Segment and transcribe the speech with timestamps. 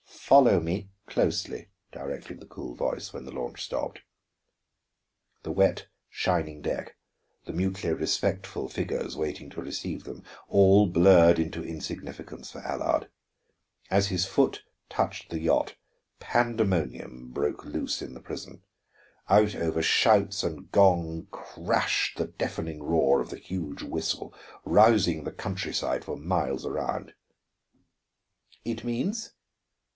[0.07, 3.99] "Follow me closely," directed the cool voice, when the launch stopped.
[5.43, 6.95] The wet, shining deck,
[7.45, 13.09] the mutely respectful figures waiting to receive them, all blurred into insignificance for Allard.
[13.91, 15.75] As his foot touched the yacht,
[16.19, 18.63] pandemonium broke loose in the prison.
[19.29, 24.33] Out over shouts and gong crashed the deafening roar of the huge whistle,
[24.63, 27.13] rousing the country side for miles around.
[28.63, 29.33] "It means?"